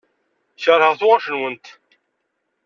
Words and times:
Keṛheɣ 0.61 0.93
tuɣac-nwent. 0.99 1.65